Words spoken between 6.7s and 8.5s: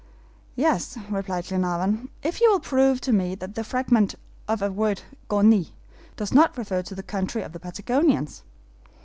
to the country of the Patagonians."